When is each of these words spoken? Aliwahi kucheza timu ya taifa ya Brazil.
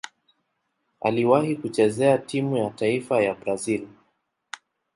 Aliwahi 1.01 1.55
kucheza 1.55 2.17
timu 2.17 2.57
ya 2.57 2.69
taifa 2.69 3.23
ya 3.23 3.33
Brazil. 3.33 3.87